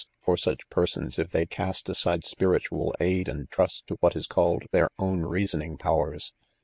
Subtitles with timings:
[0.23, 4.63] for such persons, if they cast aside spiritual aid and trust to what is called
[4.71, 6.47] "their own reasoning pow ers 3